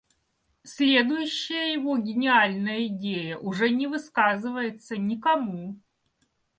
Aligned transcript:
Следующая 0.63 1.73
его 1.73 1.95
гениальная 1.95 2.87
идея 2.87 3.37
уже 3.37 3.69
не 3.69 3.85
высказывается 3.85 4.97
никому. 4.97 5.77